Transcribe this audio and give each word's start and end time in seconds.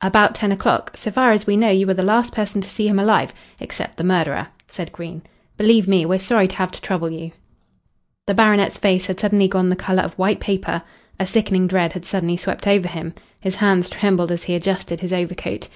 "About 0.00 0.36
ten 0.36 0.52
o'clock. 0.52 0.92
So 0.96 1.10
far 1.10 1.32
as 1.32 1.48
we 1.48 1.56
know 1.56 1.68
you 1.68 1.84
were 1.88 1.94
the 1.94 2.04
last 2.04 2.32
person 2.32 2.60
to 2.60 2.70
see 2.70 2.86
him 2.86 2.96
alive 3.00 3.34
except 3.58 3.96
the 3.96 4.04
murderer," 4.04 4.46
said 4.68 4.92
Green. 4.92 5.20
"Believe 5.56 5.88
me, 5.88 6.06
we're 6.06 6.20
sorry 6.20 6.46
to 6.46 6.54
have 6.54 6.70
to 6.70 6.80
trouble 6.80 7.10
you." 7.10 7.32
The 8.28 8.34
baronet's 8.34 8.78
face 8.78 9.06
had 9.06 9.18
suddenly 9.18 9.48
gone 9.48 9.70
the 9.70 9.74
colour 9.74 10.02
of 10.04 10.14
white 10.14 10.38
paper. 10.38 10.82
A 11.18 11.26
sickening 11.26 11.66
dread 11.66 11.92
had 11.94 12.04
suddenly 12.04 12.36
swept 12.36 12.68
over 12.68 12.86
him. 12.86 13.14
His 13.40 13.56
hands 13.56 13.88
trembled 13.88 14.30
as 14.30 14.44
he 14.44 14.54
adjusted 14.54 15.00
his 15.00 15.12
overcoat. 15.12 15.66